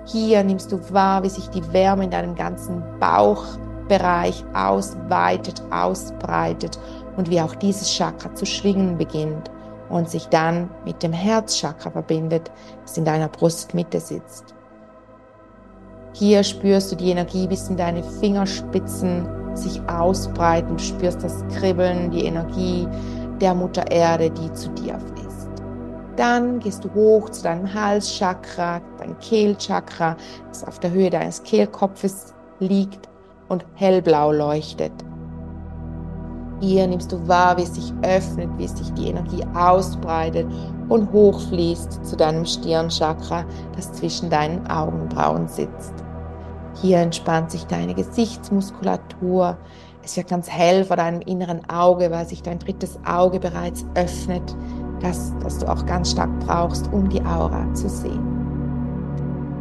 Hier 0.05 0.43
nimmst 0.43 0.71
du 0.71 0.79
wahr, 0.91 1.23
wie 1.23 1.29
sich 1.29 1.49
die 1.49 1.73
Wärme 1.73 2.05
in 2.05 2.11
deinem 2.11 2.35
ganzen 2.35 2.83
Bauchbereich 2.99 4.43
ausweitet, 4.53 5.61
ausbreitet 5.71 6.79
und 7.17 7.29
wie 7.29 7.41
auch 7.41 7.55
dieses 7.55 7.89
Chakra 7.89 8.33
zu 8.33 8.45
schwingen 8.45 8.97
beginnt 8.97 9.51
und 9.89 10.09
sich 10.09 10.27
dann 10.27 10.69
mit 10.85 11.03
dem 11.03 11.13
Herzchakra 11.13 11.91
verbindet, 11.91 12.51
das 12.83 12.97
in 12.97 13.05
deiner 13.05 13.27
Brustmitte 13.27 13.99
sitzt. 13.99 14.55
Hier 16.13 16.43
spürst 16.43 16.91
du 16.91 16.95
die 16.95 17.11
Energie 17.11 17.47
bis 17.47 17.69
in 17.69 17.77
deine 17.77 18.03
Fingerspitzen 18.03 19.27
sich 19.55 19.81
ausbreiten. 19.89 20.77
Du 20.77 20.83
spürst 20.83 21.23
das 21.23 21.43
Kribbeln, 21.55 22.11
die 22.11 22.25
Energie 22.25 22.87
der 23.39 23.53
Mutter 23.53 23.89
Erde, 23.91 24.29
die 24.29 24.51
zu 24.53 24.69
dir 24.71 24.99
fließt. 24.99 25.20
Dann 26.15 26.59
gehst 26.59 26.83
du 26.83 26.93
hoch 26.93 27.29
zu 27.29 27.43
deinem 27.43 27.73
Halschakra, 27.73 28.81
dein 28.97 29.17
Kehlchakra, 29.19 30.17
das 30.49 30.63
auf 30.63 30.79
der 30.79 30.91
Höhe 30.91 31.09
deines 31.09 31.41
Kehlkopfes 31.43 32.33
liegt 32.59 33.09
und 33.47 33.65
hellblau 33.75 34.31
leuchtet. 34.31 34.91
Hier 36.61 36.85
nimmst 36.85 37.11
du 37.11 37.27
wahr, 37.27 37.57
wie 37.57 37.63
es 37.63 37.73
sich 37.73 37.91
öffnet, 38.03 38.49
wie 38.57 38.67
sich 38.67 38.93
die 38.93 39.07
Energie 39.07 39.43
ausbreitet 39.55 40.45
und 40.89 41.11
hochfließt 41.11 42.05
zu 42.05 42.15
deinem 42.15 42.45
Stirnchakra, 42.45 43.45
das 43.75 43.91
zwischen 43.93 44.29
deinen 44.29 44.67
Augenbrauen 44.67 45.47
sitzt. 45.47 45.93
Hier 46.75 46.99
entspannt 46.99 47.49
sich 47.49 47.65
deine 47.65 47.95
Gesichtsmuskulatur. 47.95 49.57
Es 50.03 50.15
wird 50.17 50.29
ganz 50.29 50.49
hell 50.49 50.85
vor 50.85 50.97
deinem 50.97 51.21
inneren 51.21 51.67
Auge, 51.69 52.11
weil 52.11 52.27
sich 52.27 52.43
dein 52.43 52.59
drittes 52.59 52.99
Auge 53.05 53.39
bereits 53.39 53.85
öffnet, 53.95 54.55
das, 55.01 55.33
das 55.41 55.59
du 55.59 55.69
auch 55.69 55.85
ganz 55.85 56.11
stark 56.11 56.29
brauchst, 56.41 56.91
um 56.91 57.09
die 57.09 57.21
Aura 57.23 57.73
zu 57.73 57.89
sehen. 57.89 58.41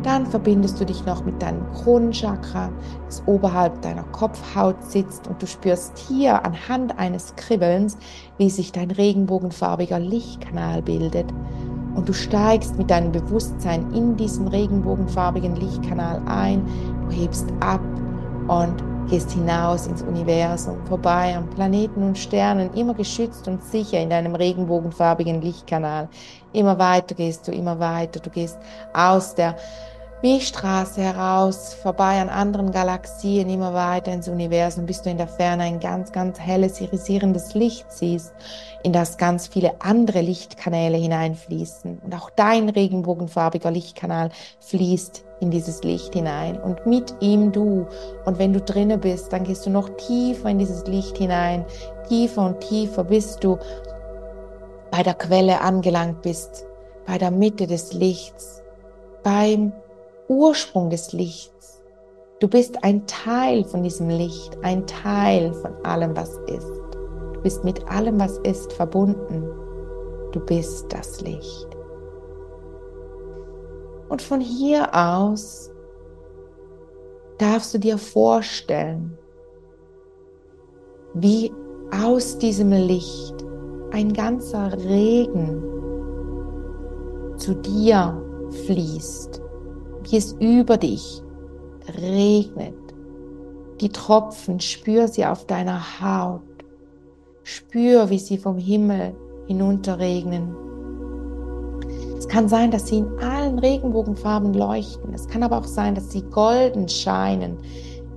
Dann 0.03 0.25
verbindest 0.25 0.81
du 0.81 0.87
dich 0.87 1.05
noch 1.05 1.25
mit 1.25 1.43
deinem 1.43 1.71
Kronenchakra, 1.75 2.71
das 3.05 3.23
oberhalb 3.27 3.83
deiner 3.83 4.05
Kopfhaut 4.05 4.83
sitzt 4.83 5.29
und 5.29 5.43
du 5.43 5.47
spürst 5.47 5.99
hier 5.99 6.43
anhand 6.45 6.99
eines 6.99 7.37
Kribbelns, 7.37 7.99
wie 8.39 8.49
sich 8.49 8.73
dein 8.73 8.91
regenbogenfarbiger 8.91 9.99
Lichtkanal 9.99 10.81
bildet. 10.81 11.27
Und 11.95 12.09
du 12.09 12.15
steigst 12.15 12.79
mit 12.79 12.91
deinem 12.91 13.13
Bewusstsein 13.13 13.93
in 13.93 14.17
diesen 14.17 14.49
regenbogenfarbigen 14.49 15.57
Lichtkanal 15.57 16.23
ein, 16.27 16.63
du 17.07 17.15
hebst 17.15 17.49
ab 17.61 17.83
und 18.49 18.83
gehst 19.11 19.33
hinaus 19.33 19.89
ins 19.89 20.03
Universum, 20.03 20.87
vorbei 20.87 21.37
an 21.37 21.51
Planeten 21.51 22.05
und 22.05 22.17
Sternen, 22.17 22.73
immer 22.75 22.95
geschützt 22.95 23.49
und 23.49 23.65
sicher 23.65 23.99
in 23.99 24.09
deinem 24.09 24.37
regenbogenfarbigen 24.37 25.43
Lichtkanal. 25.43 26.09
Immer 26.53 26.79
weiter 26.79 27.17
gehst 27.17 27.49
du, 27.49 27.53
immer 27.53 27.81
weiter. 27.81 28.21
Du 28.21 28.31
gehst 28.31 28.57
aus 28.95 29.35
der 29.35 29.57
Milchstraße 30.23 31.03
heraus, 31.03 31.75
vorbei 31.75 32.21
an 32.21 32.29
anderen 32.29 32.71
Galaxien, 32.71 33.51
immer 33.51 33.75
weiter 33.75 34.13
ins 34.13 34.29
Universum, 34.29 34.87
bis 34.87 35.03
du 35.03 35.11
in 35.11 35.19
der 35.19 35.27
Ferne 35.27 35.65
ein 35.65 35.81
ganz, 35.81 36.13
ganz 36.13 36.39
helles, 36.39 36.81
irisierendes 36.81 37.55
Licht 37.55 37.91
siehst, 37.91 38.33
in 38.85 38.93
das 38.93 39.19
ganz 39.19 39.49
viele 39.49 39.81
andere 39.81 40.21
Lichtkanäle 40.21 40.99
hineinfließen. 40.99 41.99
Und 42.05 42.15
auch 42.15 42.31
dein 42.31 42.69
regenbogenfarbiger 42.69 43.73
Lichtkanal 43.73 44.31
fließt 44.61 45.25
in 45.41 45.51
dieses 45.51 45.83
Licht 45.83 46.15
hinein 46.15 46.61
und 46.61 46.87
mit 46.87 47.15
ihm 47.21 47.51
du. 47.51 47.87
Und 48.25 48.39
wenn 48.39 48.53
du 48.53 48.61
drinne 48.61 48.99
bist, 48.99 49.33
dann 49.33 49.45
gehst 49.45 49.67
du 49.67 49.71
noch 49.71 49.89
tiefer 49.97 50.51
in 50.51 50.59
dieses 50.59 50.87
Licht 50.87 51.19
hinein, 51.19 51.65
tiefer 52.09 52.45
und 52.47 52.61
tiefer, 52.61 53.05
bis 53.05 53.37
du 53.37 53.59
bei 54.91 55.03
der 55.03 55.15
Quelle 55.15 55.61
angelangt 55.61 56.23
bist, 56.23 56.67
bei 57.07 57.19
der 57.19 57.31
Mitte 57.31 57.67
des 57.67 57.93
Lichts, 57.93 58.63
beim 59.23 59.73
Ursprung 60.29 60.91
des 60.91 61.13
Lichts. 61.13 61.83
Du 62.41 62.49
bist 62.49 62.85
ein 62.85 63.07
Teil 63.07 63.65
von 63.65 63.83
diesem 63.83 64.09
Licht, 64.09 64.57
ein 64.63 64.87
Teil 64.87 65.53
von 65.55 65.73
allem, 65.85 66.17
was 66.17 66.31
ist. 66.47 66.71
Du 67.35 67.41
bist 67.43 67.65
mit 67.65 67.87
allem, 67.89 68.19
was 68.21 68.39
ist, 68.39 68.73
verbunden. 68.73 69.45
Du 70.33 70.41
bist 70.41 70.93
das 70.93 71.21
Licht. 71.21 71.70
Und 74.11 74.21
von 74.21 74.41
hier 74.41 74.95
aus 74.95 75.71
darfst 77.39 77.73
du 77.73 77.79
dir 77.79 77.97
vorstellen, 77.97 79.17
wie 81.15 81.51
aus 81.91 82.37
diesem 82.37 82.71
Licht 82.71 83.35
ein 83.93 84.13
ganzer 84.13 84.77
Regen 84.85 85.63
zu 87.37 87.55
dir 87.55 88.23
fließt 88.67 89.41
wie 90.05 90.17
es 90.17 90.33
über 90.41 90.77
dich 90.77 91.23
regnet. 92.01 92.75
Die 93.81 93.89
Tropfen, 93.89 94.61
spür 94.61 95.09
sie 95.09 95.25
auf 95.25 95.47
deiner 95.47 95.81
Haut. 96.01 96.43
Spür, 97.43 98.11
wie 98.11 98.19
sie 98.19 98.39
vom 98.39 98.59
Himmel 98.59 99.15
hinunterregnen. 99.47 100.55
Es 102.19 102.29
kann 102.29 102.49
sein, 102.49 102.71
dass 102.71 102.89
sie 102.89 102.99
in 102.99 103.19
allen 103.51 103.59
Regenbogenfarben 103.59 104.55
leuchten. 104.55 105.13
Es 105.15 105.29
kann 105.29 105.43
aber 105.43 105.59
auch 105.59 105.65
sein, 105.65 105.95
dass 105.95 106.11
sie 106.11 106.23
golden 106.23 106.89
scheinen. 106.89 107.59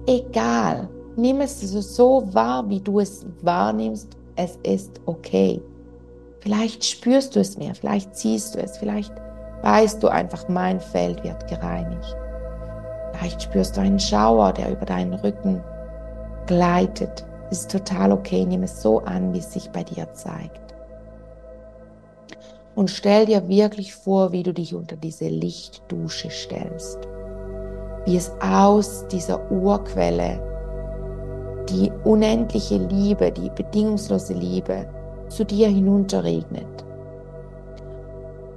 Egal, 0.06 0.90
nimm 1.16 1.42
es 1.42 1.60
so 1.62 2.24
wahr, 2.34 2.70
wie 2.70 2.80
du 2.80 3.00
es 3.00 3.26
wahrnimmst. 3.42 4.18
Es 4.36 4.58
ist 4.64 5.02
okay. 5.06 5.62
Vielleicht 6.40 6.84
spürst 6.84 7.36
du 7.36 7.40
es 7.40 7.58
mehr, 7.58 7.74
vielleicht 7.74 8.16
siehst 8.16 8.56
du 8.56 8.60
es, 8.60 8.78
vielleicht 8.78 9.14
weißt 9.62 10.04
du 10.04 10.10
einfach, 10.10 10.50
mein 10.50 10.80
Feld 10.80 11.24
wird 11.24 11.48
gereinigt. 11.48 12.18
Vielleicht 13.14 13.44
spürst 13.44 13.78
du 13.78 13.82
einen 13.82 14.00
Schauer, 14.00 14.52
der 14.52 14.72
über 14.72 14.86
deinen 14.86 15.14
Rücken 15.14 15.64
gleitet. 16.46 17.26
Es 17.50 17.62
ist 17.62 17.72
total 17.72 18.12
okay, 18.12 18.46
nimm 18.46 18.64
es 18.64 18.82
so 18.82 19.00
an, 19.00 19.34
wie 19.34 19.38
es 19.38 19.54
sich 19.54 19.70
bei 19.70 19.84
dir 19.84 20.12
zeigt. 20.14 20.63
Und 22.76 22.90
stell 22.90 23.26
dir 23.26 23.48
wirklich 23.48 23.94
vor, 23.94 24.32
wie 24.32 24.44
du 24.44 24.54
dich 24.54 24.74
unter 24.74 24.96
diese 24.96 25.28
Lichtdusche 25.28 26.30
stellst. 26.30 27.00
Wie 28.06 28.18
es 28.18 28.32
aus 28.42 29.08
dieser 29.08 29.52
Urquelle 29.52 30.42
die 31.70 31.92
unendliche 32.04 32.78
Liebe, 32.78 33.32
die 33.32 33.50
bedingungslose 33.50 34.34
Liebe 34.34 34.88
zu 35.30 35.46
dir 35.46 35.68
hinunterregnet. 35.68 36.84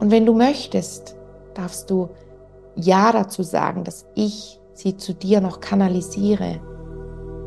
Und 0.00 0.10
wenn 0.10 0.26
du 0.26 0.34
möchtest, 0.34 1.16
darfst 1.54 1.90
du 1.90 2.08
Ja 2.74 3.12
dazu 3.12 3.42
sagen, 3.42 3.84
dass 3.84 4.06
ich 4.14 4.60
sie 4.74 4.96
zu 4.96 5.14
dir 5.14 5.40
noch 5.40 5.60
kanalisiere. 5.60 6.60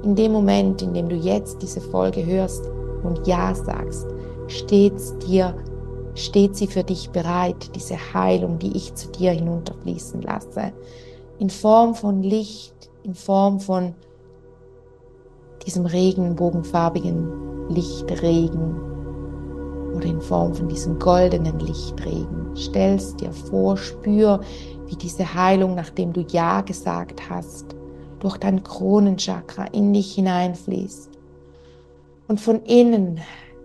In 0.04 0.16
dem 0.16 0.32
Moment, 0.32 0.82
in 0.82 0.94
dem 0.94 1.10
du 1.10 1.16
jetzt 1.16 1.62
diese 1.62 1.82
Folge 1.82 2.26
hörst 2.26 2.66
und 3.04 3.28
Ja 3.28 3.54
sagst, 3.54 4.08
steht's 4.48 5.18
dir, 5.20 5.54
steht 6.20 6.56
sie 6.56 6.68
für 6.68 6.84
dich 6.84 7.10
bereit, 7.10 7.76
diese 7.76 7.98
Heilung, 8.14 8.60
die 8.60 8.76
ich 8.76 8.94
zu 8.96 9.10
dir 9.10 9.32
hinunterfließen 9.32 10.22
lasse. 10.22 10.74
In 11.40 11.50
Form 11.50 11.96
von 11.96 12.22
Licht, 12.22 12.90
in 13.04 13.16
Form 13.16 13.60
von 13.60 13.96
diesem 15.66 15.86
regenbogenfarbigen 15.86 17.70
Lichtregen 17.70 18.76
oder 19.96 20.06
in 20.06 20.22
Form 20.22 20.54
von 20.54 20.68
diesem 20.68 21.00
goldenen 21.00 21.60
Lichtregen. 21.60 22.56
Stell's 22.56 23.16
dir 23.16 23.32
vor, 23.32 23.78
spür, 23.78 24.42
wie 24.88 24.96
diese 24.96 25.34
Heilung, 25.34 25.76
nachdem 25.76 26.14
du 26.14 26.22
Ja 26.32 26.62
gesagt 26.62 27.30
hast, 27.30 27.76
durch 28.20 28.38
dein 28.38 28.64
Kronenchakra 28.64 29.66
in 29.72 29.94
dich 29.94 30.16
hineinfließt 30.16 31.10
und 32.28 32.40
von 32.40 32.62
innen 32.64 33.20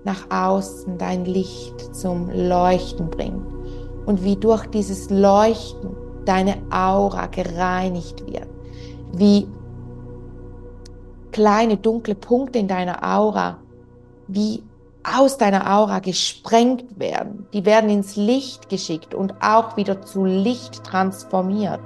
nach 0.04 0.30
außen 0.30 0.99
dein 0.99 1.25
Licht 1.25 1.94
zum 1.94 2.30
Leuchten 2.30 3.11
bringt 3.11 3.46
und 4.06 4.23
wie 4.23 4.37
durch 4.37 4.66
dieses 4.66 5.11
Leuchten 5.11 5.90
deine 6.25 6.56
Aura 6.70 7.26
gereinigt 7.26 8.26
wird, 8.26 8.49
wie 9.12 9.49
kleine 11.32 11.76
dunkle 11.76 12.14
Punkte 12.14 12.58
in 12.58 12.68
deiner 12.68 13.02
Aura 13.02 13.58
wie 14.26 14.62
aus 15.02 15.37
deiner 15.37 15.70
Aura 15.70 15.99
gesprengt 15.99 16.99
werden. 16.99 17.46
Die 17.52 17.66
werden 17.66 17.90
ins 17.90 18.16
Licht 18.16 18.70
geschickt 18.70 19.14
und 19.14 19.34
auch 19.42 19.76
wieder 19.76 20.00
zu 20.02 20.25
Licht 20.25 20.82
transformiert. 20.82 21.82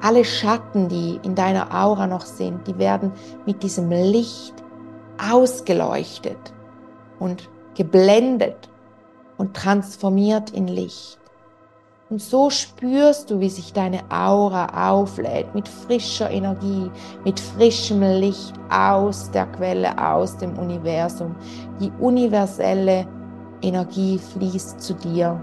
Alle 0.00 0.24
Schatten, 0.24 0.88
die 0.88 1.20
in 1.22 1.34
deiner 1.34 1.74
Aura 1.74 2.06
noch 2.06 2.24
sind, 2.24 2.66
die 2.66 2.78
werden 2.78 3.12
mit 3.44 3.62
diesem 3.62 3.90
Licht 3.90 4.54
ausgeleuchtet 5.30 6.54
und 7.22 7.48
geblendet 7.74 8.68
und 9.38 9.54
transformiert 9.54 10.50
in 10.50 10.68
Licht. 10.68 11.18
Und 12.10 12.20
so 12.20 12.50
spürst 12.50 13.30
du, 13.30 13.40
wie 13.40 13.48
sich 13.48 13.72
deine 13.72 14.00
Aura 14.10 14.90
auflädt 14.90 15.54
mit 15.54 15.66
frischer 15.66 16.30
Energie, 16.30 16.90
mit 17.24 17.40
frischem 17.40 18.02
Licht 18.02 18.52
aus 18.68 19.30
der 19.30 19.46
Quelle, 19.46 19.96
aus 19.96 20.36
dem 20.36 20.58
Universum. 20.58 21.34
Die 21.80 21.90
universelle 22.00 23.06
Energie 23.62 24.18
fließt 24.18 24.78
zu 24.78 24.92
dir, 24.92 25.42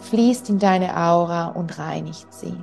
fließt 0.00 0.50
in 0.50 0.58
deine 0.58 0.94
Aura 0.94 1.46
und 1.46 1.78
reinigt 1.78 2.30
sie. 2.30 2.56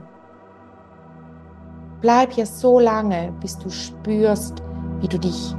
Bleib 2.01 2.33
hier 2.33 2.45
so 2.45 2.79
lange, 2.79 3.33
bis 3.41 3.57
du 3.57 3.71
spürst, 3.71 4.61
wie 4.99 5.07
du 5.07 5.17
dich 5.17 5.55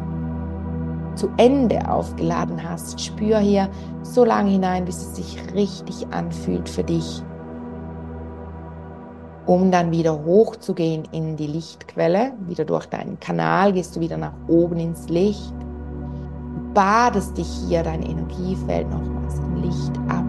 zu 1.18 1.28
Ende 1.36 1.90
aufgeladen 1.90 2.62
hast. 2.62 3.00
Spür 3.00 3.38
hier 3.38 3.68
so 4.02 4.24
lange 4.24 4.50
hinein, 4.50 4.84
bis 4.84 4.96
es 4.96 5.16
sich 5.16 5.38
richtig 5.54 6.06
anfühlt 6.10 6.68
für 6.68 6.84
dich 6.84 7.22
um 9.48 9.70
dann 9.70 9.90
wieder 9.90 10.24
hochzugehen 10.24 11.04
in 11.10 11.36
die 11.36 11.46
Lichtquelle. 11.46 12.32
Wieder 12.46 12.66
durch 12.66 12.84
deinen 12.84 13.18
Kanal 13.18 13.72
gehst 13.72 13.96
du 13.96 14.00
wieder 14.00 14.18
nach 14.18 14.34
oben 14.46 14.78
ins 14.78 15.08
Licht. 15.08 15.54
badest 16.74 17.36
dich 17.38 17.48
hier, 17.66 17.82
dein 17.82 18.02
Energiefeld 18.02 18.88
nochmals 18.90 19.38
im 19.38 19.56
Licht 19.62 19.98
ab. 20.08 20.24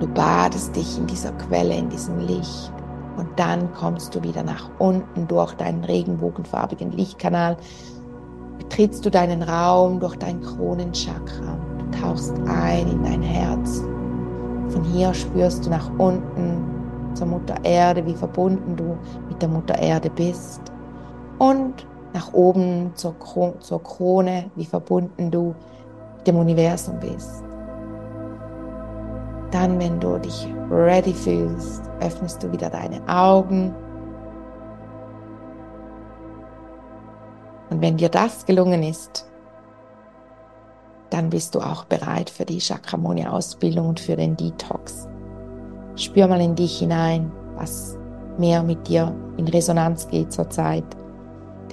Du 0.00 0.08
badest 0.08 0.74
dich 0.74 0.98
in 0.98 1.06
dieser 1.06 1.32
Quelle, 1.32 1.74
in 1.74 1.88
diesem 1.88 2.18
Licht. 2.18 2.72
Und 3.20 3.38
dann 3.38 3.72
kommst 3.74 4.14
du 4.14 4.22
wieder 4.22 4.42
nach 4.42 4.68
unten 4.78 5.28
durch 5.28 5.52
deinen 5.54 5.84
regenbogenfarbigen 5.84 6.92
Lichtkanal. 6.92 7.56
Betrittst 8.58 9.04
du 9.04 9.10
deinen 9.10 9.42
Raum 9.42 10.00
durch 10.00 10.16
dein 10.16 10.40
Kronenchakra. 10.40 11.58
Du 11.78 11.98
tauchst 12.00 12.34
ein 12.46 12.88
in 12.88 13.02
dein 13.04 13.22
Herz 13.22 13.82
von 14.70 14.84
hier 14.84 15.12
spürst 15.14 15.66
du 15.66 15.70
nach 15.70 15.90
unten 15.98 16.64
zur 17.14 17.26
Mutter 17.26 17.56
Erde, 17.64 18.06
wie 18.06 18.14
verbunden 18.14 18.76
du 18.76 18.96
mit 19.28 19.42
der 19.42 19.48
Mutter 19.48 19.76
Erde 19.76 20.08
bist. 20.10 20.60
Und 21.38 21.86
nach 22.12 22.32
oben 22.32 22.92
zur, 22.94 23.18
Kro 23.18 23.54
zur 23.58 23.82
Krone, 23.82 24.50
wie 24.54 24.64
verbunden 24.64 25.30
du 25.30 25.54
mit 26.18 26.26
dem 26.26 26.36
Universum 26.36 27.00
bist. 27.00 27.42
Dann, 29.50 29.78
wenn 29.80 29.98
du 29.98 30.18
dich 30.18 30.46
ready 30.70 31.12
fühlst, 31.12 31.82
öffnest 32.00 32.42
du 32.42 32.52
wieder 32.52 32.70
deine 32.70 33.00
Augen. 33.08 33.74
Und 37.70 37.80
wenn 37.80 37.96
dir 37.96 38.08
das 38.08 38.46
gelungen 38.46 38.82
ist, 38.82 39.26
dann 41.10 41.30
bist 41.30 41.54
du 41.54 41.60
auch 41.60 41.84
bereit 41.84 42.30
für 42.30 42.44
die 42.44 42.60
Chakramoni-Ausbildung 42.60 43.88
und 43.88 44.00
für 44.00 44.16
den 44.16 44.36
Detox. 44.36 45.08
Spür 45.96 46.28
mal 46.28 46.40
in 46.40 46.54
dich 46.54 46.78
hinein, 46.78 47.32
was 47.56 47.98
mehr 48.38 48.62
mit 48.62 48.86
dir 48.88 49.14
in 49.36 49.48
Resonanz 49.48 50.06
geht 50.08 50.32
zurzeit. 50.32 50.84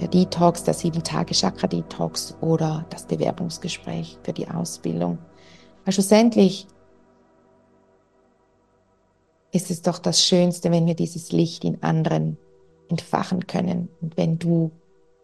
Der 0.00 0.08
Detox, 0.08 0.64
der 0.64 0.74
7-Tage-Chakra-Detox 0.74 2.36
oder 2.40 2.84
das 2.90 3.06
Bewerbungsgespräch 3.06 4.18
für 4.22 4.32
die 4.32 4.48
Ausbildung. 4.48 5.18
Weil 5.84 5.92
schlussendlich 5.94 6.66
ist 9.52 9.70
es 9.70 9.82
doch 9.82 9.98
das 9.98 10.24
Schönste, 10.24 10.70
wenn 10.70 10.86
wir 10.86 10.94
dieses 10.94 11.32
Licht 11.32 11.64
in 11.64 11.82
anderen 11.82 12.36
entfachen 12.88 13.46
können 13.46 13.88
und 14.00 14.16
wenn 14.16 14.38
du 14.38 14.70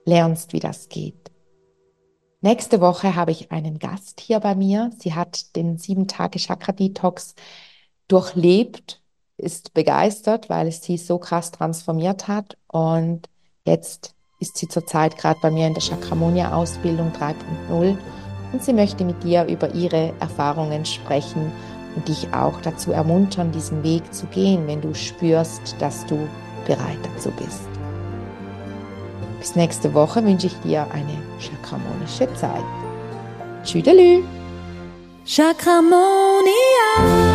lernst, 0.04 0.52
wie 0.52 0.60
das 0.60 0.88
geht. 0.88 1.30
Nächste 2.40 2.80
Woche 2.80 3.14
habe 3.14 3.30
ich 3.30 3.52
einen 3.52 3.78
Gast 3.78 4.20
hier 4.20 4.38
bei 4.40 4.54
mir. 4.54 4.90
Sie 4.98 5.14
hat 5.14 5.56
den 5.56 5.78
sieben 5.78 6.08
Tage 6.08 6.38
Chakra 6.38 6.72
Detox 6.72 7.34
durchlebt, 8.06 9.00
ist 9.38 9.72
begeistert, 9.72 10.50
weil 10.50 10.68
es 10.68 10.82
sie 10.82 10.98
so 10.98 11.18
krass 11.18 11.52
transformiert 11.52 12.28
hat. 12.28 12.58
Und 12.66 13.30
jetzt 13.64 14.14
ist 14.40 14.58
sie 14.58 14.68
zurzeit 14.68 15.16
gerade 15.16 15.40
bei 15.40 15.50
mir 15.50 15.66
in 15.66 15.74
der 15.74 15.82
Chakramonia 15.82 16.54
Ausbildung 16.54 17.12
3.0 17.12 17.96
und 18.52 18.62
sie 18.62 18.74
möchte 18.74 19.04
mit 19.04 19.24
dir 19.24 19.46
über 19.46 19.74
ihre 19.74 20.12
Erfahrungen 20.20 20.84
sprechen 20.84 21.50
und 21.96 22.08
dich 22.08 22.28
auch 22.32 22.60
dazu 22.60 22.92
ermuntern, 22.92 23.52
diesen 23.52 23.82
Weg 23.82 24.12
zu 24.12 24.26
gehen, 24.26 24.66
wenn 24.66 24.80
du 24.80 24.94
spürst, 24.94 25.76
dass 25.78 26.06
du 26.06 26.28
bereit 26.66 26.98
dazu 27.14 27.30
bist. 27.32 27.68
Bis 29.38 29.56
nächste 29.56 29.92
Woche 29.92 30.24
wünsche 30.24 30.46
ich 30.46 30.58
dir 30.60 30.86
eine 30.92 31.18
chakramonische 31.38 32.32
Zeit. 32.34 32.64
Tschüdelü! 33.62 34.22
Chakramonia. 35.26 37.33